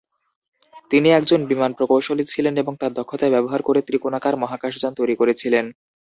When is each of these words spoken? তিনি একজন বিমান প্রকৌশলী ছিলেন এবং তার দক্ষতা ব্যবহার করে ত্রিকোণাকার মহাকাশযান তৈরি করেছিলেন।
তিনি 0.91 1.09
একজন 1.11 1.39
বিমান 1.49 1.71
প্রকৌশলী 1.77 2.23
ছিলেন 2.25 2.53
এবং 2.57 2.73
তার 2.81 2.91
দক্ষতা 2.99 3.27
ব্যবহার 3.29 3.61
করে 3.63 3.79
ত্রিকোণাকার 3.81 4.35
মহাকাশযান 4.43 4.91
তৈরি 4.99 5.15
করেছিলেন। 5.21 5.65